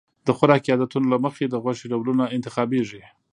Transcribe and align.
د 0.27 0.29
خوراکي 0.37 0.69
عادتونو 0.73 1.07
له 1.13 1.17
مخې 1.25 1.45
د 1.47 1.55
غوښې 1.63 1.85
ډولونه 1.91 2.23
انتخابېږي. 2.35 3.03